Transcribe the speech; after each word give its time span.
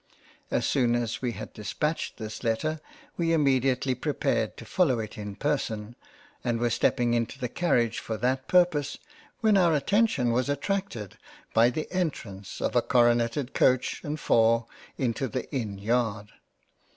As 0.49 0.65
soon 0.65 0.95
as 0.95 1.21
we 1.21 1.33
had 1.33 1.53
dispatched 1.53 2.17
this 2.17 2.43
Letter, 2.43 2.79
we 3.17 3.33
immediately 3.33 3.93
prepared 3.93 4.57
to 4.57 4.65
follow 4.65 4.97
it 4.97 5.15
in 5.15 5.35
person 5.35 5.95
and 6.43 6.59
were 6.59 6.71
stepping 6.71 7.13
into 7.13 7.37
the 7.37 7.47
Carriage 7.47 7.99
for 7.99 8.17
that 8.17 8.47
Pur 8.47 8.65
pose 8.65 8.97
when 9.41 9.57
our 9.57 9.75
attention 9.75 10.31
was 10.31 10.49
attracted 10.49 11.19
by 11.53 11.69
the 11.69 11.87
Entrance 11.93 12.59
of 12.61 12.75
a 12.75 12.81
coroneted 12.81 13.53
Coach 13.53 14.03
and 14.03 14.19
4 14.19 14.65
into 14.97 15.27
the 15.27 15.47
Inn 15.53 15.77
yard. 15.77 16.31